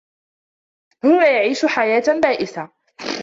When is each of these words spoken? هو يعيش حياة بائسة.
هو 1.05 1.21
يعيش 1.21 1.65
حياة 1.65 2.03
بائسة. 2.23 2.69